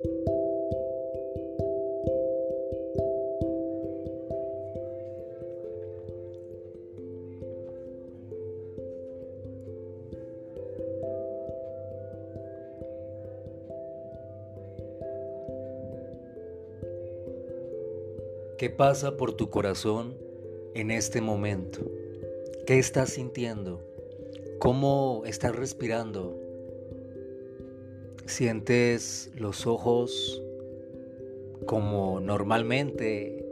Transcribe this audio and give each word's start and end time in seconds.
¿Qué 0.00 0.10
pasa 18.70 19.16
por 19.16 19.32
tu 19.32 19.50
corazón 19.50 20.16
en 20.74 20.92
este 20.92 21.20
momento? 21.20 21.80
¿Qué 22.66 22.78
estás 22.78 23.10
sintiendo? 23.10 23.80
¿Cómo 24.60 25.24
estás 25.26 25.56
respirando? 25.56 26.47
¿Sientes 28.28 29.32
los 29.34 29.66
ojos 29.66 30.40
como 31.66 32.20
normalmente 32.20 33.44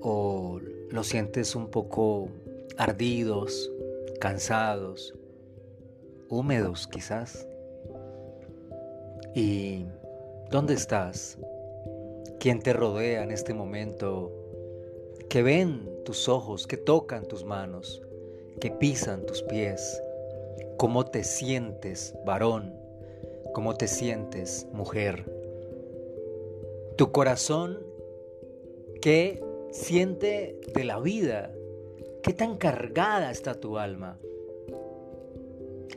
o 0.00 0.58
los 0.88 1.06
sientes 1.06 1.54
un 1.54 1.68
poco 1.68 2.28
ardidos, 2.78 3.70
cansados, 4.20 5.14
húmedos 6.30 6.86
quizás? 6.86 7.46
¿Y 9.34 9.84
dónde 10.50 10.72
estás? 10.74 11.38
quien 12.44 12.60
te 12.60 12.74
rodea 12.74 13.22
en 13.22 13.30
este 13.30 13.54
momento, 13.54 14.30
que 15.30 15.42
ven 15.42 15.88
tus 16.04 16.28
ojos, 16.28 16.66
que 16.66 16.76
tocan 16.76 17.26
tus 17.26 17.42
manos, 17.42 18.02
que 18.60 18.70
pisan 18.70 19.24
tus 19.24 19.42
pies, 19.42 20.02
cómo 20.76 21.06
te 21.06 21.24
sientes 21.24 22.14
varón, 22.26 22.74
cómo 23.54 23.74
te 23.74 23.88
sientes 23.88 24.66
mujer. 24.72 25.24
Tu 26.98 27.10
corazón, 27.10 27.78
¿qué 29.00 29.42
siente 29.72 30.60
de 30.74 30.84
la 30.84 31.00
vida? 31.00 31.50
¿Qué 32.22 32.34
tan 32.34 32.58
cargada 32.58 33.30
está 33.30 33.54
tu 33.54 33.78
alma? 33.78 34.18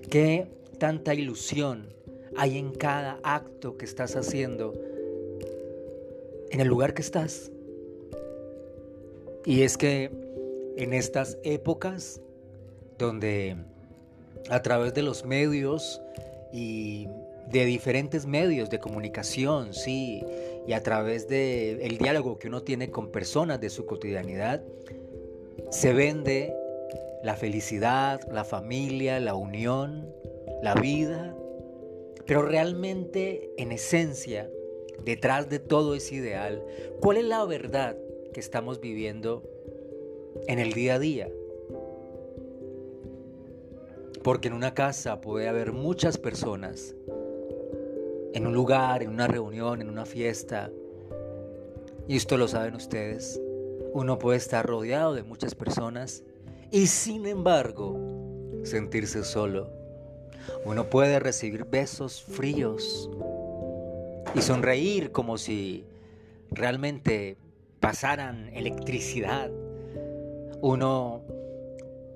¿Qué 0.10 0.48
tanta 0.80 1.14
ilusión 1.14 1.90
hay 2.38 2.58
en 2.58 2.72
cada 2.72 3.20
acto 3.24 3.78
que 3.78 3.86
estás 3.86 4.16
haciendo 4.16 4.74
en 6.52 6.60
el 6.60 6.68
lugar 6.68 6.94
que 6.94 7.02
estás. 7.02 7.52
Y 9.46 9.64
es 9.64 9.78
que 9.78 10.12
en 10.78 10.94
estas 10.94 11.38
épocas 11.44 12.22
donde 12.98 13.58
a 14.50 14.62
través 14.62 14.94
de 14.94 15.02
los 15.02 15.26
medios 15.26 16.02
y 16.54 17.08
de 17.52 17.66
diferentes 17.66 18.26
medios 18.26 18.70
de 18.70 18.80
comunicación, 18.80 19.74
sí, 19.74 20.24
y 20.68 20.74
a 20.74 20.84
través 20.84 21.28
del 21.28 21.82
el 21.82 21.98
diálogo 21.98 22.38
que 22.40 22.48
uno 22.48 22.62
tiene 22.64 22.92
con 22.92 23.10
personas 23.10 23.62
de 23.62 23.70
su 23.70 23.86
cotidianidad, 23.86 24.64
se 25.72 25.94
vende 25.94 26.54
la 27.24 27.36
felicidad, 27.36 28.22
la 28.32 28.44
familia, 28.44 29.20
la 29.20 29.34
unión, 29.34 30.14
la 30.62 30.76
vida, 30.76 31.36
pero 32.26 32.42
realmente 32.42 33.52
en 33.58 33.72
esencia 33.72 34.50
detrás 35.04 35.50
de 35.50 35.60
todo 35.60 35.96
ese 35.96 36.16
ideal, 36.16 36.64
¿cuál 37.02 37.18
es 37.18 37.26
la 37.26 37.46
verdad 37.46 37.98
que 38.34 38.40
estamos 38.40 38.82
viviendo 38.82 39.44
en 40.48 40.60
el 40.60 40.74
día 40.74 40.96
a 40.96 41.00
día? 41.00 41.30
Porque 44.24 44.50
en 44.50 44.54
una 44.54 44.74
casa 44.74 45.22
puede 45.22 45.48
haber 45.48 45.72
muchas 45.72 46.18
personas, 46.18 46.97
en 48.38 48.46
un 48.46 48.54
lugar, 48.54 49.02
en 49.02 49.10
una 49.10 49.28
reunión, 49.28 49.82
en 49.82 49.90
una 49.90 50.06
fiesta, 50.06 50.70
y 52.08 52.16
esto 52.16 52.38
lo 52.38 52.48
saben 52.48 52.76
ustedes, 52.76 53.42
uno 53.94 54.20
puede 54.20 54.38
estar 54.38 54.66
rodeado 54.66 55.16
de 55.16 55.24
muchas 55.24 55.56
personas 55.56 56.24
y 56.72 56.86
sin 56.86 57.26
embargo 57.26 58.00
sentirse 58.64 59.24
solo. 59.24 59.72
Uno 60.66 60.86
puede 60.90 61.20
recibir 61.20 61.66
besos 61.66 62.22
fríos, 62.22 63.10
y 64.36 64.42
sonreír 64.42 65.12
como 65.12 65.38
si 65.40 65.86
realmente 66.52 67.38
pasaran 67.80 68.50
electricidad. 68.54 69.50
Uno 70.62 71.24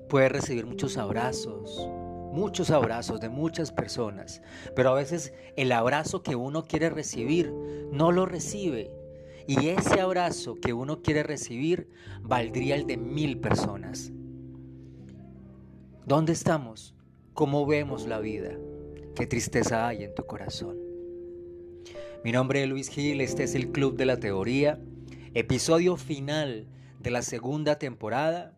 puede 0.08 0.28
recibir 0.28 0.66
muchos 0.66 0.96
abrazos, 0.98 1.88
muchos 2.32 2.70
abrazos 2.70 3.20
de 3.20 3.28
muchas 3.28 3.70
personas, 3.70 4.42
pero 4.74 4.90
a 4.90 4.94
veces 4.94 5.32
el 5.56 5.70
abrazo 5.70 6.22
que 6.22 6.34
uno 6.34 6.64
quiere 6.64 6.90
recibir 6.90 7.52
no 7.92 8.10
lo 8.10 8.26
recibe. 8.26 8.90
Y 9.46 9.68
ese 9.68 10.00
abrazo 10.00 10.54
que 10.54 10.72
uno 10.72 11.02
quiere 11.02 11.22
recibir 11.22 11.88
valdría 12.22 12.74
el 12.74 12.86
de 12.86 12.96
mil 12.96 13.38
personas. 13.38 14.12
¿Dónde 16.06 16.32
estamos? 16.32 16.94
¿Cómo 17.34 17.66
vemos 17.66 18.06
la 18.06 18.18
vida? 18.18 18.56
¿Qué 19.14 19.26
tristeza 19.26 19.86
hay 19.86 20.04
en 20.04 20.14
tu 20.14 20.24
corazón? 20.24 20.78
Mi 22.24 22.32
nombre 22.32 22.62
es 22.62 22.68
Luis 22.68 22.88
Gil, 22.88 23.20
este 23.20 23.42
es 23.42 23.54
el 23.54 23.72
Club 23.72 23.96
de 23.96 24.06
la 24.06 24.18
Teoría, 24.18 24.80
episodio 25.34 25.96
final 25.96 26.66
de 27.00 27.10
la 27.10 27.22
segunda 27.22 27.78
temporada, 27.78 28.56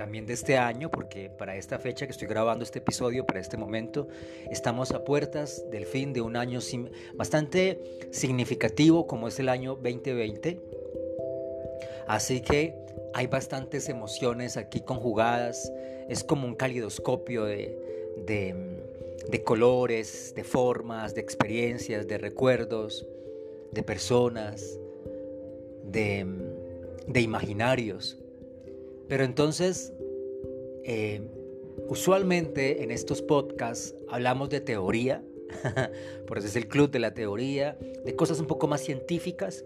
también 0.00 0.24
de 0.24 0.32
este 0.32 0.56
año, 0.56 0.90
porque 0.90 1.28
para 1.28 1.56
esta 1.56 1.78
fecha 1.78 2.06
que 2.06 2.12
estoy 2.12 2.26
grabando 2.26 2.64
este 2.64 2.78
episodio, 2.78 3.26
para 3.26 3.38
este 3.38 3.58
momento, 3.58 4.08
estamos 4.50 4.92
a 4.92 5.04
puertas 5.04 5.62
del 5.70 5.84
fin 5.84 6.14
de 6.14 6.22
un 6.22 6.36
año 6.36 6.60
bastante 7.12 7.78
significativo 8.10 9.06
como 9.06 9.28
es 9.28 9.38
el 9.40 9.50
año 9.50 9.74
2020. 9.74 10.58
Así 12.08 12.40
que 12.40 12.78
hay 13.12 13.26
bastantes 13.26 13.90
emociones 13.90 14.56
aquí 14.56 14.80
conjugadas, 14.80 15.70
es 16.08 16.24
como 16.24 16.46
un 16.46 16.54
calidoscopio 16.54 17.44
de, 17.44 17.76
de 18.26 18.80
de 19.28 19.44
colores, 19.44 20.32
de 20.34 20.44
formas, 20.44 21.14
de 21.14 21.20
experiencias, 21.20 22.08
de 22.08 22.16
recuerdos, 22.16 23.06
de 23.70 23.82
personas, 23.82 24.78
de, 25.84 26.26
imaginarios. 27.14 28.19
Pero 29.10 29.24
entonces, 29.24 29.92
eh, 30.84 31.20
usualmente 31.88 32.84
en 32.84 32.92
estos 32.92 33.22
podcasts 33.22 33.92
hablamos 34.08 34.50
de 34.50 34.60
teoría, 34.60 35.20
por 36.28 36.38
eso 36.38 36.46
es 36.46 36.54
el 36.54 36.68
club 36.68 36.92
de 36.92 37.00
la 37.00 37.12
teoría, 37.12 37.76
de 38.04 38.14
cosas 38.14 38.38
un 38.38 38.46
poco 38.46 38.68
más 38.68 38.82
científicas 38.82 39.64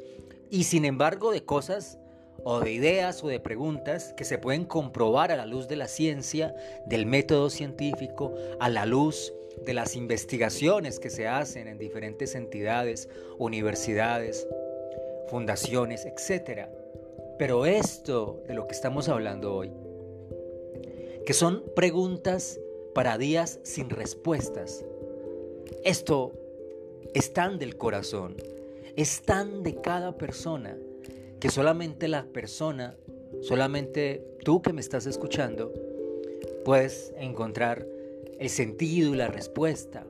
y 0.49 0.65
sin 0.65 0.87
embargo 0.87 1.31
de 1.31 1.45
cosas 1.45 1.99
o 2.43 2.61
de 2.61 2.73
ideas 2.73 3.23
o 3.23 3.29
de 3.29 3.39
preguntas 3.39 4.15
que 4.17 4.25
se 4.25 4.39
pueden 4.39 4.65
comprobar 4.65 5.31
a 5.31 5.37
la 5.37 5.45
luz 5.45 5.69
de 5.69 5.77
la 5.77 5.89
ciencia, 5.89 6.55
del 6.87 7.05
método 7.05 7.51
científico, 7.51 8.35
a 8.61 8.71
la 8.71 8.87
luz 8.87 9.35
de 9.63 9.75
las 9.75 9.95
investigaciones 9.95 10.99
que 10.99 11.11
se 11.11 11.29
hacen 11.29 11.69
en 11.69 11.77
diferentes 11.77 12.35
entidades, 12.35 13.11
universidades, 13.37 14.49
fundaciones, 15.29 16.07
etc. 16.07 16.67
Pero 17.39 17.67
esto 17.67 18.43
de 18.47 18.55
lo 18.55 18.67
que 18.67 18.75
estamos 18.75 19.09
hablando 19.09 19.55
hoy, 19.55 19.73
que 21.27 21.33
son 21.33 21.65
preguntas 21.75 22.61
para 22.95 23.19
días 23.19 23.59
sin 23.65 23.91
respuestas, 23.91 24.85
esto 25.85 26.33
es 27.13 27.33
tan 27.33 27.59
del 27.59 27.77
corazón, 27.77 28.37
es 28.97 29.23
tan 29.23 29.63
de 29.63 29.75
cada 29.81 30.17
persona, 30.17 30.79
que 31.41 31.51
solamente 31.51 32.09
la 32.09 32.25
persona, 32.25 32.97
solamente 33.43 34.25
tú 34.45 34.63
que 34.63 34.73
me 34.73 34.81
estás 34.81 35.07
escuchando, 35.07 35.73
puedes 36.65 37.13
encontrar 37.19 37.87
el 38.39 38.49
sentido 38.49 39.13
y 39.13 39.17
la 39.17 39.29
respuesta. 39.29 40.07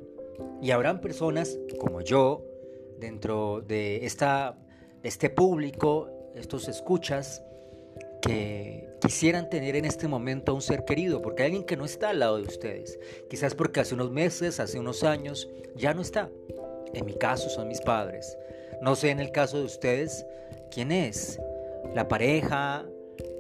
Y 0.63 0.71
habrán 0.71 1.01
personas 1.01 1.59
como 1.79 2.01
yo, 2.01 2.45
dentro 2.99 3.61
de, 3.61 4.07
esta, 4.07 4.59
este 5.03 5.31
público, 5.31 6.14
estos 6.35 6.69
escuchas, 6.69 7.43
que 8.21 8.89
quisieran 9.01 9.51
tener 9.51 9.77
en 9.77 9.85
este 9.85 10.09
momento 10.09 10.53
a 10.53 10.55
un 10.55 10.63
ser 10.63 10.85
querido, 10.85 11.21
porque 11.21 11.43
hay 11.43 11.47
alguien 11.49 11.65
que 11.65 11.77
no 11.77 11.85
está 11.85 12.11
al 12.11 12.21
lado 12.21 12.39
de 12.39 12.45
ustedes. 12.45 12.99
Quizás 13.29 13.55
porque 13.55 13.81
hace 13.81 13.95
unos 13.95 14.11
meses, 14.11 14.61
hace 14.61 14.79
unos 14.79 15.05
años, 15.05 15.49
ya 15.77 15.93
no 15.93 16.01
está. 16.01 16.31
En 16.95 17.05
mi 17.05 17.15
caso 17.15 17.51
son 17.51 17.69
mis 17.69 17.81
padres. 17.81 18.39
No 18.81 18.97
sé 18.97 19.11
en 19.11 19.21
el 19.21 19.31
caso 19.31 19.59
de 19.59 19.65
ustedes 19.65 20.25
quién 20.71 20.91
es. 20.91 21.39
La 21.95 22.09
pareja, 22.09 22.87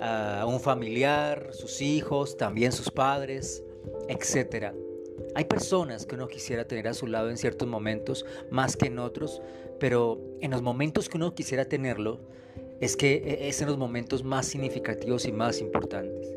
ah, 0.00 0.44
un 0.46 0.60
familiar, 0.60 1.48
sus 1.52 1.80
hijos, 1.80 2.36
también 2.36 2.72
sus 2.72 2.90
padres 2.90 3.62
etc. 4.08 4.72
Hay 5.34 5.44
personas 5.44 6.06
que 6.06 6.14
uno 6.14 6.28
quisiera 6.28 6.66
tener 6.66 6.88
a 6.88 6.94
su 6.94 7.06
lado 7.06 7.30
en 7.30 7.36
ciertos 7.36 7.68
momentos 7.68 8.24
más 8.50 8.76
que 8.76 8.86
en 8.86 8.98
otros, 8.98 9.40
pero 9.78 10.20
en 10.40 10.50
los 10.50 10.62
momentos 10.62 11.08
que 11.08 11.16
uno 11.16 11.34
quisiera 11.34 11.64
tenerlo, 11.64 12.20
es 12.84 12.96
que 12.96 13.14
e, 13.14 13.48
es 13.48 13.60
en 13.60 13.68
los 13.68 13.78
momentos 13.78 14.24
más 14.24 14.46
significativos 14.46 15.26
y 15.26 15.32
más 15.32 15.60
importantes. 15.60 16.34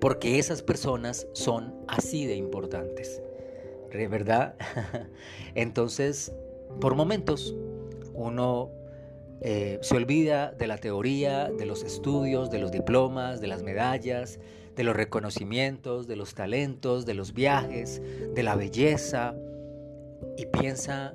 Porque 0.00 0.38
esas 0.38 0.62
personas 0.62 1.26
son 1.32 1.74
así 1.88 2.26
de 2.26 2.36
importantes. 2.36 3.22
¿verdad? 4.06 4.54
Entonces, 5.54 6.32
por 6.80 6.94
momentos, 6.94 7.54
uno 8.12 8.70
eh, 9.40 9.78
se 9.80 9.96
olvida 9.96 10.52
de 10.52 10.66
la 10.66 10.76
teoría, 10.76 11.50
de 11.50 11.64
los 11.64 11.82
estudios, 11.82 12.50
de 12.50 12.58
los 12.58 12.72
diplomas, 12.72 13.40
de 13.40 13.46
las 13.46 13.62
medallas, 13.62 14.38
de 14.74 14.84
los 14.84 14.94
reconocimientos, 14.94 16.06
de 16.06 16.16
los 16.16 16.34
talentos, 16.34 17.06
de 17.06 17.14
los 17.14 17.32
viajes, 17.32 18.02
de 18.34 18.42
la 18.42 18.54
belleza, 18.54 19.34
y 20.36 20.44
piensa 20.46 21.14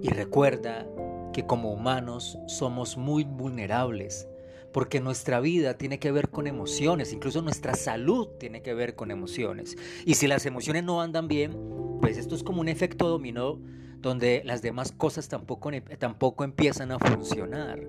y 0.00 0.08
recuerda 0.08 0.86
que 1.32 1.46
como 1.46 1.72
humanos 1.72 2.38
somos 2.46 2.96
muy 2.96 3.24
vulnerables, 3.24 4.28
porque 4.72 5.00
nuestra 5.00 5.40
vida 5.40 5.74
tiene 5.74 5.98
que 5.98 6.12
ver 6.12 6.28
con 6.28 6.46
emociones, 6.46 7.12
incluso 7.12 7.42
nuestra 7.42 7.74
salud 7.74 8.28
tiene 8.38 8.62
que 8.62 8.74
ver 8.74 8.94
con 8.94 9.10
emociones. 9.10 9.76
Y 10.04 10.14
si 10.14 10.26
las 10.26 10.46
emociones 10.46 10.84
no 10.84 11.00
andan 11.00 11.28
bien, 11.28 11.56
pues 12.00 12.18
esto 12.18 12.34
es 12.34 12.42
como 12.42 12.60
un 12.60 12.68
efecto 12.68 13.08
dominó 13.08 13.58
donde 14.00 14.42
las 14.44 14.62
demás 14.62 14.92
cosas 14.92 15.28
tampoco, 15.28 15.70
tampoco 15.98 16.44
empiezan 16.44 16.92
a 16.92 16.98
funcionar. 16.98 17.80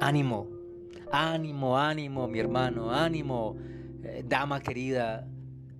Ánimo, 0.00 0.46
ánimo, 1.10 1.78
ánimo, 1.78 2.28
mi 2.28 2.38
hermano, 2.38 2.92
ánimo, 2.92 3.56
eh, 4.04 4.24
dama 4.26 4.60
querida. 4.60 5.26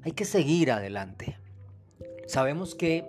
Hay 0.02 0.12
que 0.12 0.24
seguir 0.24 0.72
adelante. 0.72 1.38
Sabemos 2.26 2.74
que 2.74 3.04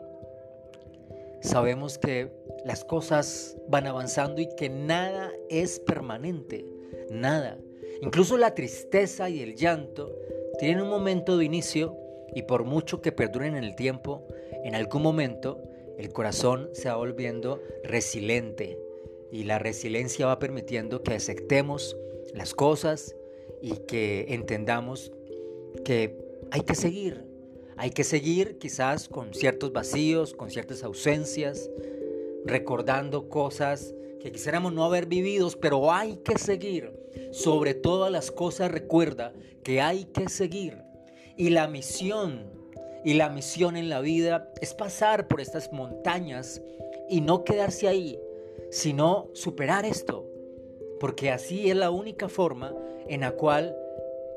sabemos 1.41 1.97
que 1.97 2.31
las 2.65 2.83
cosas 2.85 3.57
van 3.67 3.87
avanzando 3.87 4.41
y 4.41 4.47
que 4.55 4.69
nada 4.69 5.31
es 5.49 5.79
permanente, 5.79 6.65
nada. 7.09 7.57
Incluso 8.01 8.37
la 8.37 8.55
tristeza 8.55 9.29
y 9.29 9.41
el 9.41 9.55
llanto 9.55 10.15
tienen 10.59 10.81
un 10.81 10.89
momento 10.89 11.37
de 11.37 11.45
inicio 11.45 11.97
y 12.33 12.43
por 12.43 12.63
mucho 12.63 13.01
que 13.01 13.11
perduren 13.11 13.55
en 13.55 13.63
el 13.63 13.75
tiempo, 13.75 14.27
en 14.63 14.75
algún 14.75 15.01
momento 15.01 15.61
el 15.97 16.13
corazón 16.13 16.69
se 16.73 16.89
va 16.89 16.95
volviendo 16.95 17.61
resiliente 17.83 18.79
y 19.31 19.43
la 19.43 19.59
resiliencia 19.59 20.25
va 20.25 20.39
permitiendo 20.39 21.03
que 21.03 21.13
aceptemos 21.13 21.97
las 22.33 22.53
cosas 22.53 23.15
y 23.61 23.77
que 23.87 24.25
entendamos 24.29 25.11
que 25.85 26.17
hay 26.51 26.61
que 26.61 26.75
seguir, 26.75 27.23
hay 27.81 27.89
que 27.89 28.03
seguir 28.03 28.59
quizás 28.59 29.09
con 29.09 29.33
ciertos 29.33 29.73
vacíos, 29.73 30.35
con 30.35 30.51
ciertas 30.51 30.83
ausencias, 30.83 31.67
recordando 32.45 33.27
cosas 33.27 33.95
que 34.19 34.31
quisiéramos 34.31 34.71
no 34.71 34.85
haber 34.85 35.07
vivido, 35.07 35.49
pero 35.59 35.91
hay 35.91 36.17
que 36.17 36.37
seguir. 36.37 36.93
Sobre 37.31 37.73
todas 37.73 38.11
las 38.11 38.29
cosas 38.29 38.69
recuerda 38.69 39.33
que 39.63 39.81
hay 39.81 40.05
que 40.05 40.29
seguir. 40.29 40.77
Y 41.37 41.49
la 41.49 41.67
misión, 41.67 42.51
y 43.03 43.15
la 43.15 43.29
misión 43.29 43.75
en 43.75 43.89
la 43.89 43.99
vida 43.99 44.53
es 44.61 44.75
pasar 44.75 45.27
por 45.27 45.41
estas 45.41 45.73
montañas 45.73 46.61
y 47.09 47.21
no 47.21 47.43
quedarse 47.43 47.87
ahí, 47.87 48.19
sino 48.69 49.27
superar 49.33 49.85
esto. 49.85 50.29
Porque 50.99 51.31
así 51.31 51.71
es 51.71 51.75
la 51.75 51.89
única 51.89 52.29
forma 52.29 52.75
en 53.07 53.21
la 53.21 53.31
cual 53.31 53.75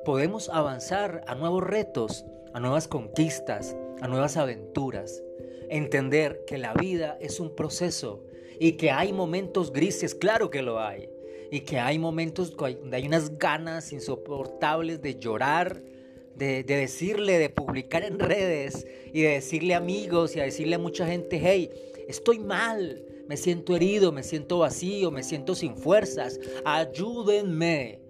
podemos 0.07 0.49
avanzar 0.49 1.23
a 1.27 1.35
nuevos 1.35 1.63
retos, 1.63 2.25
a 2.55 2.61
nuevas 2.61 2.89
conquistas, 2.89 3.77
a 4.01 4.09
nuevas 4.09 4.37
aventuras. 4.37 5.23
Entender 5.69 6.45
que 6.47 6.57
la 6.57 6.73
vida 6.73 7.19
es 7.21 7.41
un 7.41 7.55
proceso 7.55 8.25
y 8.59 8.73
que 8.73 8.91
hay 8.91 9.13
momentos 9.13 9.73
grises, 9.73 10.15
claro 10.15 10.51
que 10.51 10.63
lo 10.63 10.81
hay. 10.81 11.11
Y 11.51 11.61
que 11.61 11.79
hay 11.79 11.99
momentos 11.99 12.57
donde 12.57 12.97
hay 12.97 13.07
unas 13.07 13.39
ganas 13.39 13.93
insoportables 13.93 15.03
de 15.03 15.19
llorar, 15.19 15.83
de, 16.37 16.63
decirle, 16.65 17.39
de 17.39 17.51
publicar 17.51 18.05
en 18.05 18.19
redes 18.19 18.87
y 19.13 19.23
de 19.23 19.31
decirle 19.31 19.75
a 19.75 19.79
amigos 19.79 20.35
y 20.35 20.41
a 20.41 20.45
decirle 20.45 20.77
a 20.77 20.81
mucha 20.81 21.07
gente, 21.07 21.41
hey, 21.43 21.71
estoy 22.09 22.39
mal, 22.39 23.05
me 23.29 23.37
siento 23.37 23.77
herido, 23.77 24.11
me 24.11 24.23
siento 24.23 24.59
vacío, 24.59 25.11
me 25.11 25.23
siento 25.23 25.55
sin 25.55 25.77
fuerzas, 25.77 26.41
ayúdenme. 26.65 28.04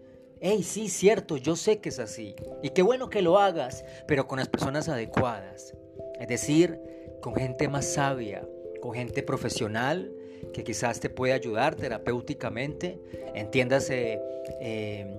Hey, 0.47 0.63
sí, 0.63 0.91
cierto, 0.91 1.39
yo 1.39 1.57
sé 1.57 1.79
que 1.79 1.89
es 1.89 1.99
así. 1.99 2.37
Y 2.63 2.69
qué 2.69 2.83
bueno 2.83 3.09
que 3.09 3.23
lo 3.23 3.39
hagas, 3.39 3.83
pero 4.07 4.27
con 4.27 4.39
las 4.39 4.47
personas 4.51 4.91
adecuadas. 4.91 5.73
Es 6.21 6.29
decir, 6.29 6.79
con 7.23 7.35
gente 7.35 7.67
más 7.67 7.87
sabia, 7.87 8.47
con 8.83 8.93
gente 8.93 9.23
profesional 9.23 10.13
que 10.53 10.63
quizás 10.63 11.01
te 11.01 11.09
puede 11.09 11.33
ayudar 11.33 11.77
terapéuticamente. 11.77 13.01
Entiéndase, 13.35 14.21
eh, 14.61 15.19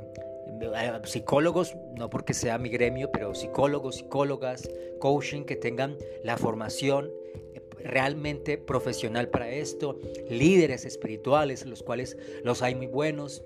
eh, 0.62 1.00
psicólogos, 1.06 1.76
no 1.96 2.08
porque 2.08 2.36
sea 2.36 2.60
mi 2.60 2.70
gremio, 2.70 3.10
pero 3.12 3.34
psicólogos, 3.34 3.96
psicólogas, 3.96 4.70
coaching 5.00 5.46
que 5.46 5.56
tengan 5.56 5.98
la 6.24 6.38
formación 6.38 7.10
eh, 7.56 7.64
realmente 7.84 8.60
profesional 8.60 9.30
para 9.30 9.50
esto, 9.50 10.00
líderes 10.30 10.86
espirituales, 10.86 11.66
los 11.66 11.82
cuales 11.82 12.16
los 12.44 12.62
hay 12.62 12.76
muy 12.76 12.86
buenos. 12.86 13.44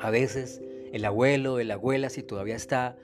A 0.00 0.10
veces 0.10 0.62
el 0.92 1.04
abuelo, 1.04 1.60
la 1.60 1.74
abuela, 1.74 2.10
si 2.10 2.22
todavía 2.22 2.56
está, 2.56 2.96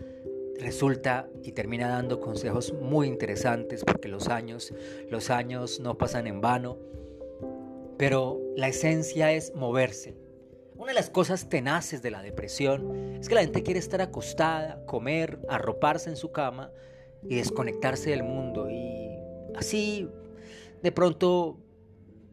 resulta 0.58 1.28
y 1.42 1.52
termina 1.52 1.88
dando 1.88 2.20
consejos 2.20 2.72
muy 2.72 3.08
interesantes 3.08 3.84
porque 3.84 4.08
los 4.08 4.28
años, 4.28 4.72
los 5.10 5.30
años 5.30 5.80
no 5.80 5.98
pasan 5.98 6.26
en 6.26 6.40
vano. 6.40 6.78
Pero 7.96 8.40
la 8.56 8.68
esencia 8.68 9.32
es 9.32 9.54
moverse, 9.54 10.16
una 10.76 10.88
de 10.88 10.94
las 10.94 11.08
cosas 11.08 11.48
tenaces 11.48 12.02
de 12.02 12.10
la 12.10 12.20
depresión 12.20 13.16
es 13.20 13.28
que 13.28 13.36
la 13.36 13.42
gente 13.42 13.62
quiere 13.62 13.78
estar 13.78 14.00
acostada, 14.00 14.84
comer, 14.86 15.38
arroparse 15.48 16.10
en 16.10 16.16
su 16.16 16.32
cama 16.32 16.72
y 17.22 17.36
desconectarse 17.36 18.10
del 18.10 18.24
mundo. 18.24 18.68
Y 18.68 19.08
así, 19.54 20.08
de 20.82 20.90
pronto, 20.90 21.58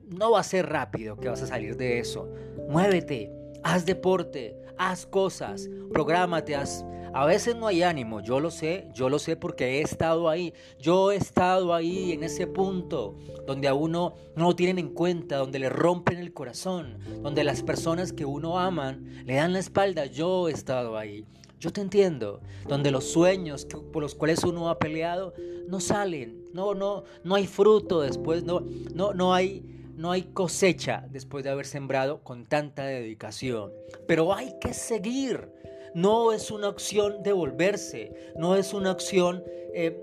no 0.07 0.31
va 0.31 0.39
a 0.39 0.43
ser 0.43 0.67
rápido 0.67 1.17
que 1.17 1.29
vas 1.29 1.43
a 1.43 1.47
salir 1.47 1.77
de 1.77 1.99
eso. 1.99 2.27
Muévete, 2.67 3.31
haz 3.63 3.85
deporte, 3.85 4.59
haz 4.81 5.05
cosas, 5.05 5.69
prográmate, 5.91 6.55
haz, 6.55 6.83
a 7.13 7.25
veces 7.25 7.55
no 7.55 7.67
hay 7.67 7.83
ánimo, 7.83 8.19
yo 8.21 8.39
lo 8.39 8.49
sé, 8.49 8.87
yo 8.95 9.09
lo 9.09 9.19
sé 9.19 9.35
porque 9.35 9.77
he 9.77 9.81
estado 9.81 10.27
ahí, 10.27 10.53
yo 10.79 11.11
he 11.11 11.17
estado 11.17 11.75
ahí 11.75 12.13
en 12.13 12.23
ese 12.23 12.47
punto 12.47 13.15
donde 13.45 13.67
a 13.67 13.75
uno 13.75 14.15
no 14.35 14.45
lo 14.45 14.55
tienen 14.55 14.79
en 14.79 14.89
cuenta, 14.89 15.37
donde 15.37 15.59
le 15.59 15.69
rompen 15.69 16.17
el 16.17 16.33
corazón, 16.33 16.97
donde 17.21 17.43
las 17.43 17.61
personas 17.61 18.11
que 18.11 18.25
uno 18.25 18.59
aman 18.59 19.23
le 19.25 19.35
dan 19.35 19.53
la 19.53 19.59
espalda, 19.59 20.07
yo 20.07 20.49
he 20.49 20.51
estado 20.51 20.97
ahí. 20.97 21.25
Yo 21.59 21.71
te 21.71 21.81
entiendo, 21.81 22.41
donde 22.67 22.89
los 22.89 23.03
sueños 23.03 23.67
por 23.93 24.01
los 24.01 24.15
cuales 24.15 24.43
uno 24.43 24.67
ha 24.69 24.79
peleado 24.79 25.35
no 25.67 25.79
salen, 25.79 26.47
no, 26.53 26.73
no, 26.73 27.03
no 27.23 27.35
hay 27.35 27.45
fruto 27.45 28.01
después, 28.01 28.43
no, 28.43 28.63
no, 28.95 29.13
no 29.13 29.35
hay, 29.35 29.63
no 30.01 30.11
hay 30.11 30.23
cosecha 30.23 31.05
después 31.11 31.43
de 31.43 31.51
haber 31.51 31.67
sembrado 31.67 32.23
con 32.23 32.47
tanta 32.47 32.85
dedicación. 32.85 33.71
Pero 34.07 34.33
hay 34.33 34.55
que 34.59 34.73
seguir. 34.73 35.49
No 35.93 36.33
es 36.33 36.49
una 36.49 36.69
opción 36.69 37.21
devolverse, 37.23 38.33
no 38.35 38.55
es 38.55 38.73
una 38.73 38.91
opción... 38.91 39.43
Eh, 39.73 39.97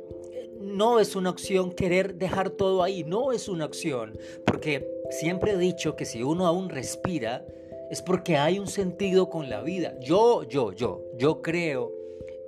no 0.61 0.99
es 0.99 1.15
una 1.15 1.31
opción 1.31 1.71
querer 1.71 2.17
dejar 2.17 2.51
todo 2.51 2.83
ahí, 2.83 3.05
no 3.05 3.31
es 3.31 3.49
una 3.49 3.65
opción, 3.65 4.19
porque 4.45 4.91
siempre 5.09 5.53
he 5.53 5.57
dicho 5.57 5.95
que 5.95 6.05
si 6.05 6.25
uno 6.25 6.49
aún 6.49 6.69
respira, 6.69 7.47
es 7.93 8.03
porque 8.03 8.37
hay 8.37 8.59
un 8.59 8.67
sentido 8.67 9.31
con 9.31 9.49
la 9.49 9.63
vida. 9.63 9.95
Yo, 10.01 10.43
yo, 10.43 10.73
yo, 10.73 11.05
yo 11.17 11.43
creo 11.43 11.93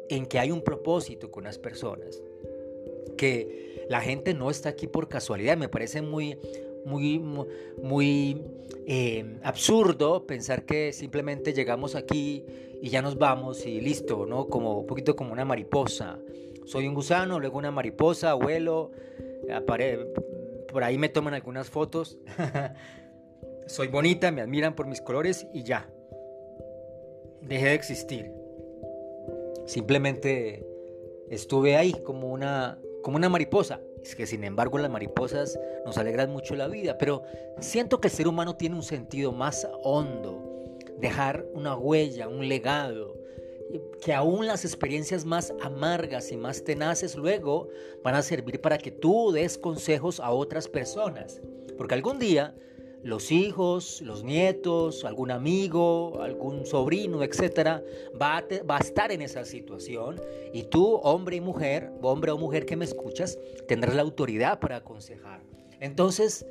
en 0.09 0.27
que 0.27 0.41
hay 0.41 0.51
un 0.51 0.63
propósito 0.63 1.31
con 1.31 1.45
las 1.45 1.59
personas, 1.59 2.21
que 3.17 3.87
la 3.89 4.01
gente 4.01 4.35
no 4.35 4.51
está 4.51 4.71
aquí 4.71 4.89
por 4.89 5.09
casualidad, 5.09 5.57
me 5.57 5.69
parece 5.69 6.03
muy, 6.85 7.19
muy, 7.83 8.43
eh, 8.87 9.39
absurdo 9.43 10.27
pensar 10.27 10.65
que 10.65 10.93
simplemente 10.93 11.53
llegamos 11.53 11.95
aquí 11.95 12.45
y 12.81 12.89
ya 12.89 13.03
nos 13.03 13.19
vamos 13.19 13.67
y 13.67 13.81
listo, 13.81 14.27
¿no? 14.27 14.49
Como 14.49 14.81
un 14.81 14.87
poquito 14.87 15.15
como 15.15 15.33
una 15.33 15.45
mariposa. 15.45 16.19
Soy 16.65 16.87
un 16.89 16.95
gusano, 16.95 17.39
luego 17.41 17.59
una 17.59 17.71
mariposa, 17.71 18.35
vuelo, 18.35 18.91
por 20.73 20.85
ahí 20.85 20.99
me 20.99 21.09
toman 21.09 21.35
algunas 21.35 21.69
fotos. 21.69 22.19
Soy 23.67 23.89
bonita, 23.89 24.31
me 24.31 24.41
admiran 24.41 24.75
por 24.75 24.87
mis 24.87 25.01
colores 25.01 25.47
y 25.53 25.63
ya. 25.63 25.89
Dejé 27.43 27.67
de 27.67 27.75
existir. 27.75 28.33
Simplemente 29.67 30.67
estuve 31.29 31.77
ahí 31.77 31.93
como 31.93 32.29
una, 32.29 32.79
como 33.03 33.17
una 33.17 33.29
mariposa. 33.29 33.81
Es 34.03 34.15
que 34.17 34.27
sin 34.27 34.45
embargo 34.45 34.79
las 34.79 34.91
mariposas 34.91 35.59
nos 35.85 35.99
alegran 35.99 36.31
mucho 36.31 36.55
la 36.55 36.69
vida, 36.69 36.97
pero 36.99 37.23
siento 37.61 38.01
que 38.01 38.09
el 38.09 38.15
ser 38.15 38.29
humano 38.29 38.57
tiene 38.57 38.77
un 38.77 38.83
sentido 38.83 39.33
más 39.33 39.69
hondo, 39.83 40.79
dejar 40.99 41.45
una 41.55 41.77
huella, 41.77 42.29
un 42.29 42.49
legado, 42.49 43.21
que 44.03 44.13
aún 44.13 44.47
las 44.47 44.65
experiencias 44.65 45.25
más 45.25 45.53
amargas 45.61 46.33
y 46.33 46.37
más 46.37 46.65
tenaces 46.65 47.15
luego 47.17 47.69
van 48.03 48.15
a 48.15 48.23
servir 48.23 48.61
para 48.61 48.79
que 48.79 48.91
tú 48.91 49.31
des 49.33 49.59
consejos 49.59 50.21
a 50.21 50.33
otras 50.33 50.69
personas. 50.69 51.41
Porque 51.77 51.95
algún 51.95 52.19
día 52.19 52.55
los 53.03 53.33
hijos, 53.33 54.03
los 54.03 54.25
nietos, 54.25 55.05
algún 55.05 55.31
amigo, 55.31 56.21
algún 56.23 56.67
sobrino, 56.67 57.23
etcétera, 57.23 57.83
va 58.21 58.39
a, 58.39 58.45
va 58.69 58.77
a 58.77 58.81
estar 58.81 59.11
en 59.11 59.23
esa 59.23 59.45
situación 59.45 60.21
y 60.53 60.65
tú, 60.65 60.97
hombre 61.03 61.37
y 61.37 61.41
mujer, 61.41 61.91
hombre 62.03 62.31
o 62.31 62.39
mujer 62.39 62.67
que 62.67 62.77
me 62.77 62.85
escuchas, 62.85 63.39
tendrás 63.67 63.95
la 63.95 64.03
autoridad 64.03 64.61
para 64.61 64.77
aconsejar. 64.77 65.41
Entonces, 65.81 66.47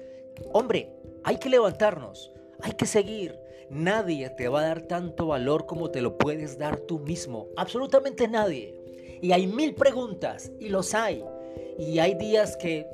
hombre, 0.51 0.91
hay 1.23 1.37
que 1.37 1.49
levantarnos, 1.49 2.31
hay 2.61 2.73
que 2.73 2.85
seguir. 2.85 3.37
Nadie 3.69 4.31
te 4.31 4.47
va 4.47 4.61
a 4.61 4.67
dar 4.67 4.81
tanto 4.81 5.27
valor 5.27 5.67
como 5.67 5.91
te 5.91 6.01
lo 6.01 6.17
puedes 6.17 6.57
dar 6.57 6.77
tú 6.77 6.99
mismo. 6.99 7.47
Absolutamente 7.55 8.27
nadie. 8.27 8.73
Y 9.21 9.31
hay 9.31 9.45
mil 9.45 9.75
preguntas, 9.75 10.51
y 10.59 10.69
los 10.69 10.95
hay. 10.95 11.23
Y 11.77 11.99
hay 11.99 12.15
días 12.15 12.57
que 12.57 12.87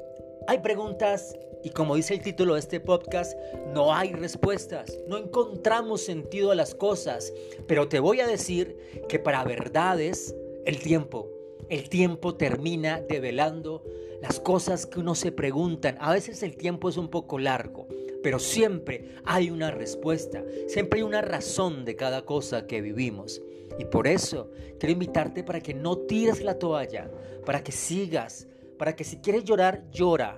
hay 0.48 0.60
preguntas 0.60 1.38
y 1.66 1.72
como 1.72 1.96
dice 1.96 2.14
el 2.14 2.22
título 2.22 2.54
de 2.54 2.60
este 2.60 2.80
podcast, 2.80 3.36
no 3.74 3.92
hay 3.92 4.14
respuestas, 4.14 5.00
no 5.08 5.18
encontramos 5.18 6.00
sentido 6.00 6.52
a 6.52 6.56
las 6.56 6.76
cosas, 6.76 7.34
pero 7.66 7.88
te 7.88 8.00
voy 8.00 8.20
a 8.20 8.28
decir 8.28 8.78
que 9.10 9.18
para 9.18 9.44
verdades 9.44 10.36
el 10.68 10.78
tiempo, 10.78 11.28
el 11.68 11.90
tiempo 11.90 12.36
termina 12.36 13.02
develando 13.02 13.84
las 14.22 14.40
cosas 14.40 14.86
que 14.86 15.00
uno 15.00 15.16
se 15.16 15.32
preguntan. 15.32 15.98
A 16.00 16.14
veces 16.14 16.44
el 16.44 16.56
tiempo 16.56 16.88
es 16.88 16.98
un 16.98 17.10
poco 17.10 17.40
largo, 17.40 17.88
pero 18.22 18.38
siempre 18.38 19.16
hay 19.26 19.50
una 19.50 19.72
respuesta, 19.72 20.44
siempre 20.68 21.00
hay 21.00 21.04
una 21.04 21.24
razón 21.24 21.84
de 21.84 21.96
cada 21.96 22.26
cosa 22.26 22.68
que 22.68 22.82
vivimos. 22.82 23.42
Y 23.80 23.86
por 23.86 24.06
eso 24.06 24.52
quiero 24.80 24.94
invitarte 24.94 25.44
para 25.44 25.62
que 25.62 25.74
no 25.74 25.98
tires 25.98 26.44
la 26.44 26.60
toalla, 26.60 27.10
para 27.44 27.64
que 27.64 27.72
sigas, 27.72 28.48
para 28.78 28.96
que 28.96 29.04
si 29.04 29.18
quieres 29.18 29.46
llorar, 29.46 29.90
llora 29.90 30.38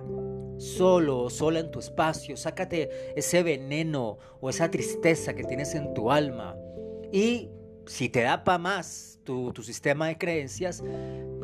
solo 0.58 1.22
o 1.22 1.30
sola 1.30 1.60
en 1.60 1.70
tu 1.70 1.78
espacio, 1.78 2.36
sácate 2.36 2.90
ese 3.16 3.42
veneno 3.42 4.18
o 4.40 4.50
esa 4.50 4.70
tristeza 4.70 5.34
que 5.34 5.44
tienes 5.44 5.74
en 5.74 5.94
tu 5.94 6.10
alma. 6.10 6.56
Y 7.12 7.50
si 7.86 8.08
te 8.08 8.22
da 8.22 8.44
para 8.44 8.58
más 8.58 9.18
tu, 9.24 9.52
tu, 9.52 9.62
sistema 9.62 10.08
de 10.08 10.18
creencias, 10.18 10.82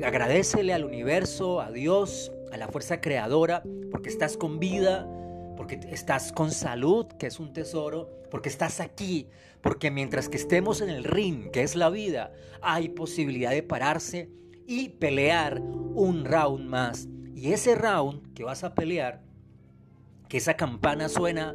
agradecele 0.04 0.74
al 0.74 0.84
universo, 0.84 1.60
a 1.60 1.70
Dios, 1.70 2.32
a 2.52 2.56
la 2.56 2.68
fuerza 2.68 3.00
creadora, 3.00 3.62
porque 3.90 4.10
estás 4.10 4.36
con 4.36 4.58
vida, 4.58 5.08
porque 5.56 5.80
estás 5.90 6.32
con 6.32 6.50
salud, 6.50 7.06
que 7.18 7.26
es 7.26 7.40
un 7.40 7.52
tesoro, 7.52 8.10
porque 8.30 8.48
estás 8.48 8.80
aquí, 8.80 9.28
porque 9.62 9.90
mientras 9.90 10.28
que 10.28 10.36
estemos 10.36 10.80
en 10.80 10.90
el 10.90 11.04
ring, 11.04 11.50
que 11.50 11.62
es 11.62 11.76
la 11.76 11.88
vida, 11.88 12.32
hay 12.60 12.88
posibilidad 12.90 13.50
de 13.50 13.62
pararse 13.62 14.28
y 14.66 14.90
pelear 14.90 15.60
un 15.60 16.24
round 16.24 16.66
más 16.66 17.08
y 17.34 17.52
ese 17.52 17.74
round 17.74 18.34
que 18.34 18.44
vas 18.44 18.64
a 18.64 18.74
pelear, 18.74 19.20
que 20.28 20.36
esa 20.36 20.54
campana 20.54 21.08
suena 21.08 21.54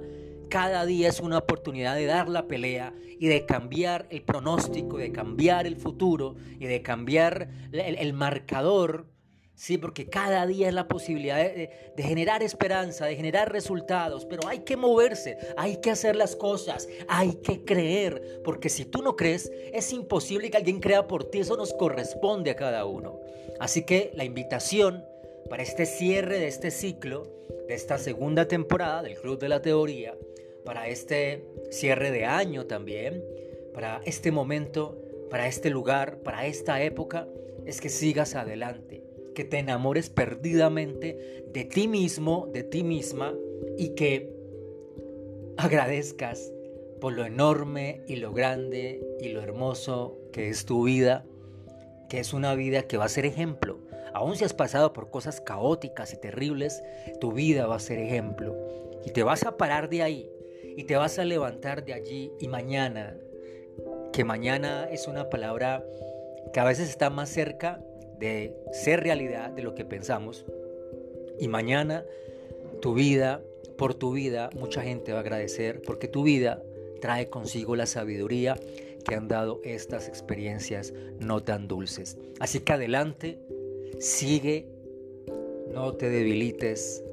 cada 0.50 0.86
día 0.86 1.08
es 1.08 1.20
una 1.20 1.38
oportunidad 1.38 1.96
de 1.96 2.06
dar 2.06 2.28
la 2.28 2.48
pelea 2.48 2.94
y 3.20 3.28
de 3.28 3.46
cambiar 3.46 4.08
el 4.10 4.24
pronóstico, 4.24 4.98
de 4.98 5.12
cambiar 5.12 5.68
el 5.68 5.78
futuro 5.78 6.36
y 6.60 6.66
de 6.66 6.82
cambiar 6.82 7.50
el, 7.72 8.14
marcador. 8.14 9.08
Sí, 9.54 9.78
porque 9.78 10.10
cada 10.10 10.48
día 10.48 10.70
es 10.70 10.74
la 10.74 10.88
posibilidad 10.88 11.38
de, 11.38 11.70
de, 11.96 12.04
generar 12.04 12.42
esperanza, 12.42 13.06
de 13.06 13.18
generar 13.18 13.52
resultados, 13.52 14.26
pero 14.26 14.48
hay 14.48 14.60
que 14.60 14.78
moverse, 14.78 15.38
hay 15.58 15.82
que 15.82 15.92
hacer 15.92 16.16
las 16.16 16.38
cosas, 16.38 16.88
hay 17.10 17.36
que 17.36 17.66
creer, 17.66 18.42
porque 18.46 18.70
si 18.70 18.86
tú 18.86 19.02
no 19.02 19.18
crees, 19.18 19.52
es 19.74 19.92
imposible 19.92 20.50
que 20.50 20.58
alguien 20.58 20.80
crea 20.80 21.08
por 21.08 21.26
ti, 21.26 21.40
eso 21.40 21.58
nos 21.58 21.74
corresponde 21.74 22.52
a 22.52 22.56
cada 22.56 22.86
uno. 22.86 23.20
Así 23.60 23.84
que 23.84 24.12
la 24.16 24.24
invitación 24.24 25.04
para 25.50 25.64
este 25.64 25.86
cierre 25.86 26.40
de 26.40 26.48
este 26.48 26.72
ciclo, 26.72 27.28
de 27.68 27.74
esta 27.74 27.98
segunda 27.98 28.48
temporada 28.48 29.02
del 29.02 29.16
Club 29.16 29.40
de 29.40 29.50
la 29.50 29.62
Teoría, 29.62 30.16
para 30.64 30.88
este 30.88 31.44
cierre 31.72 32.12
de 32.12 32.26
año 32.26 32.66
también, 32.66 33.24
para 33.74 34.02
este 34.06 34.32
momento, 34.32 35.02
para 35.30 35.48
este 35.48 35.70
lugar, 35.70 36.20
para 36.20 36.46
esta 36.46 36.82
época, 36.84 37.28
es 37.66 37.82
que 37.82 37.90
sigas 37.90 38.36
adelante, 38.36 39.04
que 39.34 39.44
te 39.44 39.58
enamores 39.58 40.10
perdidamente 40.10 41.46
de 41.52 41.64
ti 41.66 41.88
mismo, 41.88 42.48
de 42.54 42.64
ti 42.64 42.84
misma 42.84 43.36
y 43.78 43.96
que 43.96 44.32
agradezcas 45.58 46.52
por 47.02 47.14
lo 47.14 47.26
enorme 47.26 48.02
y 48.08 48.18
lo 48.18 48.34
grande 48.34 49.02
y 49.20 49.30
lo 49.30 49.42
hermoso 49.42 50.18
que 50.32 50.50
es 50.50 50.66
tu 50.66 50.84
vida, 50.84 51.26
que 52.10 52.20
es 52.20 52.34
una 52.34 52.56
vida 52.56 52.84
que 52.84 52.98
va 52.98 53.06
a 53.06 53.10
ser 53.10 53.26
ejemplo 53.26 53.79
Aún 54.14 54.36
si 54.36 54.44
has 54.44 54.54
pasado 54.54 54.94
por 54.94 55.10
cosas 55.10 55.42
caóticas 55.42 56.14
y 56.14 56.18
terribles, 56.18 56.84
tu 57.20 57.32
vida 57.32 57.68
va 57.68 57.76
a 57.76 57.80
ser 57.80 58.00
ejemplo. 58.00 58.56
Y 59.06 59.12
te 59.12 59.24
vas 59.24 59.44
a 59.46 59.58
parar 59.58 59.90
de 59.90 60.04
ahí 60.04 60.30
y 60.76 60.84
te 60.84 60.96
vas 60.96 61.20
a 61.20 61.26
levantar 61.26 61.84
de 61.84 61.94
allí 61.94 62.32
y 62.40 62.48
mañana, 62.48 63.18
que 64.14 64.24
mañana 64.24 64.88
es 64.92 65.08
una 65.08 65.30
palabra 65.30 65.84
que 66.54 66.60
a 66.60 66.66
veces 66.66 66.90
está 66.90 67.10
más 67.10 67.30
cerca 67.30 67.82
de 68.18 68.56
ser 68.72 69.02
realidad 69.02 69.52
de 69.52 69.64
lo 69.64 69.76
que 69.76 69.86
pensamos. 69.86 70.46
Y 71.40 71.48
mañana 71.48 72.06
tu 72.82 72.94
vida, 72.94 73.42
por 73.78 73.94
tu 73.94 74.12
vida, 74.12 74.50
mucha 74.54 74.82
gente 74.82 75.12
va 75.12 75.20
a 75.20 75.22
agradecer 75.22 75.82
porque 75.82 76.08
tu 76.08 76.24
vida 76.24 76.62
trae 77.02 77.30
consigo 77.30 77.76
la 77.76 77.86
sabiduría 77.86 78.56
que 79.06 79.16
han 79.16 79.28
dado 79.28 79.62
estas 79.64 80.08
experiencias 80.08 80.94
no 81.20 81.42
tan 81.42 81.68
dulces. 81.68 82.18
Así 82.40 82.60
que 82.60 82.74
adelante, 82.74 83.40
Sigue, 84.00 84.68
no 85.74 85.94
te 85.94 86.10
debilites, 86.10 87.04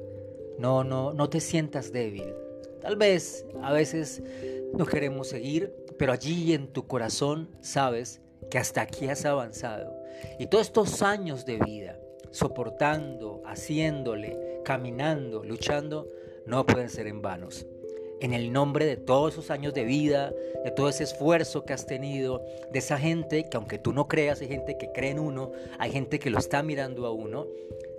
no, 0.57 0.83
no, 0.83 1.13
no 1.13 1.29
te 1.29 1.39
sientas 1.39 1.91
débil. 1.91 2.33
Tal 2.81 2.95
vez 2.95 3.45
a 3.61 3.73
veces 3.73 4.21
no 4.73 4.85
queremos 4.85 5.27
seguir, 5.27 5.73
pero 5.97 6.13
allí 6.13 6.53
en 6.53 6.67
tu 6.67 6.87
corazón 6.87 7.49
sabes 7.61 8.21
que 8.49 8.57
hasta 8.57 8.81
aquí 8.81 9.07
has 9.07 9.25
avanzado. 9.25 9.93
Y 10.39 10.47
todos 10.47 10.67
estos 10.67 11.01
años 11.01 11.45
de 11.45 11.57
vida, 11.57 11.99
soportando, 12.31 13.41
haciéndole, 13.45 14.61
caminando, 14.63 15.43
luchando, 15.43 16.09
no 16.45 16.65
pueden 16.65 16.89
ser 16.89 17.07
en 17.07 17.21
vanos 17.21 17.65
en 18.19 18.33
el 18.33 18.51
nombre 18.51 18.85
de 18.85 18.97
todos 18.97 19.33
esos 19.33 19.51
años 19.51 19.73
de 19.73 19.83
vida, 19.83 20.33
de 20.63 20.71
todo 20.71 20.89
ese 20.89 21.03
esfuerzo 21.03 21.65
que 21.65 21.73
has 21.73 21.85
tenido, 21.85 22.43
de 22.71 22.79
esa 22.79 22.97
gente 22.97 23.47
que 23.49 23.57
aunque 23.57 23.77
tú 23.77 23.93
no 23.93 24.07
creas, 24.07 24.41
hay 24.41 24.47
gente 24.47 24.77
que 24.77 24.91
cree 24.91 25.11
en 25.11 25.19
uno, 25.19 25.51
hay 25.77 25.91
gente 25.91 26.19
que 26.19 26.29
lo 26.29 26.39
está 26.39 26.63
mirando 26.63 27.05
a 27.05 27.11
uno, 27.11 27.47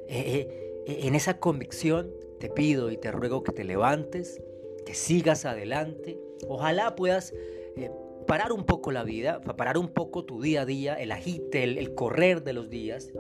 eh, 0.08 0.82
eh, 0.86 0.98
en 1.02 1.14
esa 1.14 1.38
convicción 1.38 2.10
te 2.40 2.48
pido 2.48 2.90
y 2.90 2.96
te 2.96 3.12
ruego 3.12 3.42
que 3.42 3.52
te 3.52 3.64
levantes, 3.64 4.40
que 4.86 4.94
sigas 4.94 5.44
adelante, 5.44 6.18
ojalá 6.48 6.94
puedas 6.96 7.32
eh, 7.76 7.90
parar 8.26 8.52
un 8.52 8.64
poco 8.64 8.92
la 8.92 9.04
vida, 9.04 9.40
parar 9.40 9.78
un 9.78 9.88
poco 9.88 10.24
tu 10.24 10.40
día 10.40 10.62
a 10.62 10.66
día, 10.66 10.94
el 10.94 11.12
agite, 11.12 11.64
el 11.64 11.94
correr 11.94 12.42
de 12.42 12.52
los 12.52 12.70
días, 12.70 13.12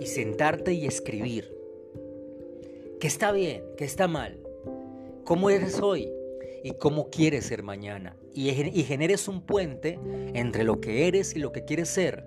y 0.00 0.06
sentarte 0.06 0.72
y 0.72 0.86
escribir. 0.86 1.56
¿Qué 3.00 3.06
está 3.06 3.32
bien? 3.32 3.64
¿Qué 3.76 3.84
está 3.84 4.08
mal? 4.08 4.38
¿Cómo 5.24 5.50
eres 5.50 5.80
hoy? 5.80 6.10
Y 6.62 6.72
cómo 6.72 7.10
quieres 7.10 7.46
ser 7.46 7.62
mañana. 7.62 8.16
Y, 8.34 8.50
y 8.50 8.84
generes 8.84 9.28
un 9.28 9.42
puente 9.42 9.98
entre 10.34 10.64
lo 10.64 10.80
que 10.80 11.08
eres 11.08 11.34
y 11.34 11.38
lo 11.38 11.52
que 11.52 11.64
quieres 11.64 11.88
ser. 11.88 12.26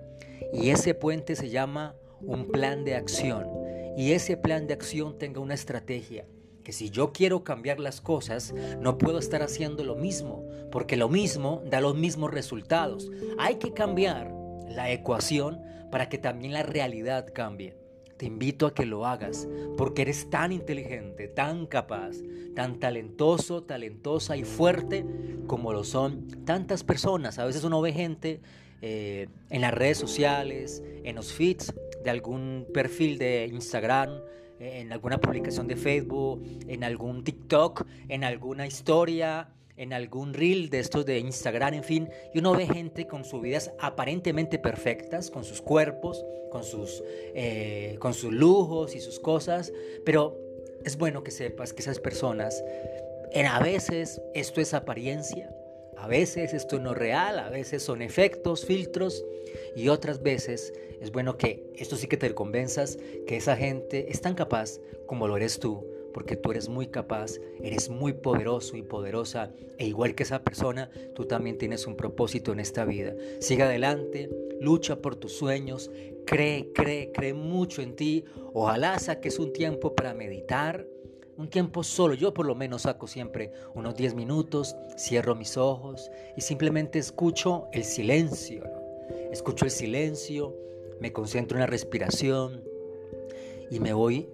Y 0.52 0.70
ese 0.70 0.94
puente 0.94 1.36
se 1.36 1.50
llama 1.50 1.94
un 2.20 2.48
plan 2.48 2.84
de 2.84 2.94
acción. 2.94 3.48
Y 3.96 4.12
ese 4.12 4.36
plan 4.36 4.66
de 4.66 4.74
acción 4.74 5.18
tenga 5.18 5.40
una 5.40 5.54
estrategia. 5.54 6.26
Que 6.62 6.72
si 6.72 6.90
yo 6.90 7.12
quiero 7.12 7.44
cambiar 7.44 7.78
las 7.78 8.00
cosas, 8.00 8.54
no 8.80 8.96
puedo 8.96 9.18
estar 9.18 9.42
haciendo 9.42 9.84
lo 9.84 9.96
mismo, 9.96 10.44
porque 10.72 10.96
lo 10.96 11.08
mismo 11.08 11.62
da 11.66 11.80
los 11.80 11.94
mismos 11.94 12.32
resultados. 12.32 13.10
Hay 13.38 13.56
que 13.56 13.74
cambiar 13.74 14.32
la 14.68 14.90
ecuación 14.90 15.60
para 15.90 16.08
que 16.08 16.18
también 16.18 16.52
la 16.52 16.62
realidad 16.62 17.26
cambie. 17.32 17.76
Invito 18.24 18.66
a 18.66 18.74
que 18.74 18.86
lo 18.86 19.06
hagas 19.06 19.46
porque 19.76 20.02
eres 20.02 20.30
tan 20.30 20.52
inteligente, 20.52 21.28
tan 21.28 21.66
capaz, 21.66 22.16
tan 22.54 22.80
talentoso, 22.80 23.62
talentosa 23.62 24.36
y 24.36 24.44
fuerte 24.44 25.04
como 25.46 25.72
lo 25.72 25.84
son 25.84 26.28
tantas 26.44 26.84
personas. 26.84 27.38
A 27.38 27.44
veces 27.44 27.64
uno 27.64 27.80
ve 27.80 27.92
gente 27.92 28.40
eh, 28.80 29.28
en 29.50 29.60
las 29.60 29.74
redes 29.74 29.98
sociales, 29.98 30.82
en 31.04 31.16
los 31.16 31.32
feeds 31.32 31.74
de 32.02 32.10
algún 32.10 32.66
perfil 32.72 33.18
de 33.18 33.46
Instagram, 33.52 34.10
en 34.58 34.92
alguna 34.92 35.18
publicación 35.18 35.66
de 35.66 35.76
Facebook, 35.76 36.42
en 36.66 36.84
algún 36.84 37.24
TikTok, 37.24 37.86
en 38.08 38.24
alguna 38.24 38.66
historia 38.66 39.48
en 39.76 39.92
algún 39.92 40.34
reel 40.34 40.70
de 40.70 40.80
estos 40.80 41.04
de 41.04 41.18
Instagram, 41.18 41.74
en 41.74 41.84
fin, 41.84 42.10
y 42.32 42.38
uno 42.38 42.54
ve 42.54 42.66
gente 42.66 43.06
con 43.06 43.24
sus 43.24 43.42
vidas 43.42 43.72
aparentemente 43.78 44.58
perfectas, 44.58 45.30
con 45.30 45.44
sus 45.44 45.60
cuerpos, 45.60 46.24
con 46.50 46.64
sus, 46.64 47.02
eh, 47.34 47.96
con 47.98 48.14
sus 48.14 48.32
lujos 48.32 48.94
y 48.94 49.00
sus 49.00 49.18
cosas, 49.18 49.72
pero 50.04 50.38
es 50.84 50.96
bueno 50.96 51.24
que 51.24 51.30
sepas 51.30 51.72
que 51.72 51.82
esas 51.82 51.98
personas, 51.98 52.62
en 53.32 53.46
a 53.46 53.58
veces 53.58 54.20
esto 54.34 54.60
es 54.60 54.74
apariencia, 54.74 55.52
a 55.96 56.06
veces 56.06 56.54
esto 56.54 56.78
no 56.78 56.92
es 56.92 56.98
real, 56.98 57.38
a 57.38 57.48
veces 57.48 57.82
son 57.82 58.02
efectos, 58.02 58.64
filtros, 58.64 59.24
y 59.74 59.88
otras 59.88 60.22
veces 60.22 60.72
es 61.00 61.10
bueno 61.10 61.36
que 61.36 61.72
esto 61.76 61.96
sí 61.96 62.06
que 62.06 62.16
te 62.16 62.34
convenzas 62.34 62.98
que 63.26 63.36
esa 63.36 63.56
gente 63.56 64.10
es 64.10 64.20
tan 64.20 64.34
capaz 64.34 64.78
como 65.06 65.28
lo 65.28 65.36
eres 65.36 65.58
tú 65.58 65.84
porque 66.14 66.36
tú 66.36 66.52
eres 66.52 66.68
muy 66.68 66.86
capaz, 66.86 67.32
eres 67.60 67.90
muy 67.90 68.14
poderoso 68.14 68.76
y 68.76 68.82
poderosa, 68.82 69.50
e 69.76 69.86
igual 69.86 70.14
que 70.14 70.22
esa 70.22 70.42
persona, 70.42 70.88
tú 71.14 71.26
también 71.26 71.58
tienes 71.58 71.86
un 71.86 71.96
propósito 71.96 72.52
en 72.52 72.60
esta 72.60 72.84
vida. 72.84 73.14
Sigue 73.40 73.64
adelante, 73.64 74.30
lucha 74.60 74.96
por 75.02 75.16
tus 75.16 75.32
sueños, 75.32 75.90
cree, 76.24 76.72
cree, 76.72 77.10
cree 77.12 77.34
mucho 77.34 77.82
en 77.82 77.96
ti. 77.96 78.24
Ojalá 78.54 78.98
saques 78.98 79.38
un 79.38 79.52
tiempo 79.52 79.94
para 79.94 80.14
meditar, 80.14 80.86
un 81.36 81.48
tiempo 81.48 81.82
solo. 81.82 82.14
Yo 82.14 82.32
por 82.32 82.46
lo 82.46 82.54
menos 82.54 82.82
saco 82.82 83.06
siempre 83.06 83.52
unos 83.74 83.96
10 83.96 84.14
minutos, 84.14 84.76
cierro 84.96 85.34
mis 85.34 85.56
ojos 85.56 86.10
y 86.36 86.40
simplemente 86.40 86.98
escucho 86.98 87.66
el 87.72 87.84
silencio. 87.84 88.64
Escucho 89.32 89.64
el 89.64 89.70
silencio, 89.70 90.56
me 91.00 91.12
concentro 91.12 91.56
en 91.58 91.62
la 91.62 91.66
respiración 91.66 92.62
y 93.70 93.80
me 93.80 93.92
voy, 93.92 94.28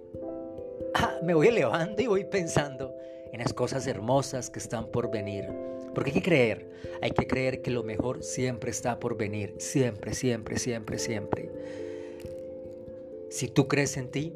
me 1.23 1.33
voy 1.33 1.47
elevando 1.49 2.01
y 2.01 2.07
voy 2.07 2.23
pensando 2.25 2.93
en 3.31 3.39
las 3.39 3.53
cosas 3.53 3.87
hermosas 3.87 4.49
que 4.49 4.59
están 4.59 4.87
por 4.87 5.11
venir. 5.11 5.47
Porque 5.93 6.11
hay 6.11 6.13
que 6.13 6.21
creer, 6.21 6.69
hay 7.01 7.11
que 7.11 7.27
creer 7.27 7.61
que 7.61 7.71
lo 7.71 7.83
mejor 7.83 8.23
siempre 8.23 8.71
está 8.71 8.99
por 8.99 9.17
venir, 9.17 9.55
siempre, 9.57 10.13
siempre, 10.13 10.57
siempre, 10.57 10.97
siempre. 10.97 11.49
Si 13.29 13.47
tú 13.47 13.67
crees 13.67 13.97
en 13.97 14.09
ti 14.09 14.33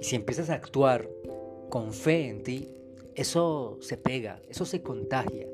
y 0.00 0.04
si 0.04 0.16
empiezas 0.16 0.50
a 0.50 0.54
actuar 0.54 1.08
con 1.68 1.92
fe 1.92 2.28
en 2.28 2.42
ti, 2.42 2.74
eso 3.14 3.78
se 3.80 3.96
pega, 3.96 4.40
eso 4.48 4.64
se 4.64 4.82
contagia 4.82 5.46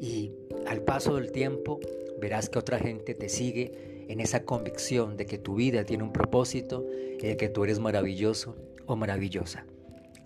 y 0.00 0.32
al 0.66 0.82
paso 0.82 1.16
del 1.16 1.32
tiempo 1.32 1.80
verás 2.20 2.48
que 2.48 2.58
otra 2.58 2.78
gente 2.78 3.14
te 3.14 3.28
sigue 3.28 4.04
en 4.08 4.20
esa 4.20 4.44
convicción 4.44 5.16
de 5.16 5.26
que 5.26 5.38
tu 5.38 5.56
vida 5.56 5.84
tiene 5.84 6.04
un 6.04 6.12
propósito 6.12 6.86
y 7.20 7.26
de 7.26 7.36
que 7.36 7.48
tú 7.48 7.64
eres 7.64 7.78
maravilloso 7.78 8.54
o 8.86 8.96
maravillosa. 8.96 9.66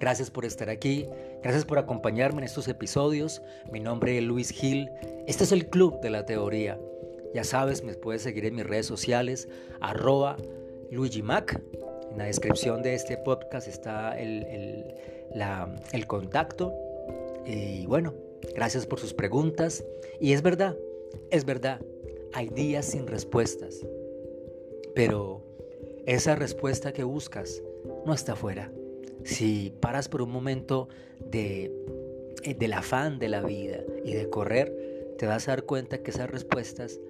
Gracias 0.03 0.33
por 0.33 0.45
estar 0.45 0.69
aquí, 0.69 1.07
gracias 1.45 1.65
por 1.65 1.79
acompañarme 1.79 2.39
en 2.39 2.45
estos 2.45 2.67
episodios. 2.67 3.41
Mi 3.71 3.79
nombre 3.79 4.19
es 4.19 4.25
Luis 4.25 4.51
Gil, 4.51 4.91
este 5.29 5.45
es 5.45 5.53
el 5.53 5.69
Club 5.69 6.01
de 6.01 6.11
la 6.11 6.27
Teoría. 6.27 6.77
Ya 7.33 7.45
sabes, 7.45 7.85
me 7.85 7.95
puedes 7.95 8.23
seguir 8.23 8.47
en 8.47 8.57
mis 8.57 8.67
redes 8.67 8.87
sociales, 8.87 9.49
arroba 9.81 10.37
Luigi 10.91 11.23
Mac. 11.23 11.63
En 12.11 12.19
la 12.19 12.25
descripción 12.25 12.83
de 12.83 12.95
este 12.95 13.17
podcast 13.17 13.69
está 13.69 14.19
el, 14.19 14.93
contacto. 16.09 16.75
Y 17.47 17.87
bueno, 17.87 18.13
gracias 18.57 18.87
por 18.87 18.99
sus 18.99 19.15
preguntas. 19.15 19.85
Y 20.21 20.33
es 20.33 20.43
verdad, 20.43 20.77
es 21.31 21.45
verdad, 21.45 21.81
hay 22.33 22.49
días 22.49 22.87
sin 22.87 23.07
respuestas. 23.07 23.87
Pero 24.97 25.45
esa 26.07 26.35
respuesta 26.35 26.93
que 26.93 27.05
buscas 27.05 27.63
no 28.05 28.13
está 28.13 28.33
afuera. 28.33 28.73
Si 29.25 29.73
paras 29.81 30.09
por 30.09 30.23
un 30.23 30.31
momento 30.31 30.89
de, 31.19 31.71
eh, 32.43 32.55
del 32.55 32.73
afán 32.73 33.19
de 33.19 33.29
la 33.29 33.43
vida 33.43 33.81
y 34.05 34.13
de 34.13 34.29
correr, 34.29 35.15
te 35.19 35.27
vas 35.27 35.49
a 35.49 35.53
dar 35.53 35.65
cuenta 35.65 35.99
que 36.03 36.11
esas 36.11 36.31
respuestas 36.31 37.01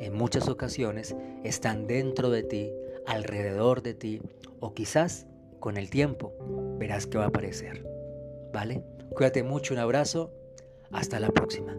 en 0.00 0.14
muchas 0.14 0.48
ocasiones 0.48 1.14
están 1.44 1.86
dentro 1.86 2.30
de 2.30 2.42
ti, 2.42 2.72
alrededor 3.06 3.82
de 3.82 3.94
ti 3.94 4.20
o 4.60 4.74
quizás 4.74 5.26
con 5.60 5.76
el 5.76 5.90
tiempo 5.90 6.32
verás 6.78 7.06
que 7.06 7.18
va 7.18 7.24
a 7.24 7.28
aparecer. 7.28 7.86
¿Vale? 8.52 8.82
Cuídate 9.10 9.42
mucho, 9.42 9.74
un 9.74 9.80
abrazo, 9.80 10.32
hasta 10.90 11.20
la 11.20 11.28
próxima. 11.28 11.76